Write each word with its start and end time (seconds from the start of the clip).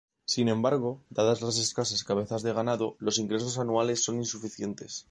Sin 0.25 0.49
embargo, 0.49 1.03
dadas 1.11 1.43
las 1.43 1.59
escasas 1.59 2.03
cabezas 2.03 2.41
de 2.41 2.51
ganado, 2.53 2.95
los 2.97 3.19
ingresos 3.19 3.59
anuales 3.59 4.03
son 4.03 4.17
insuficientes. 4.17 4.99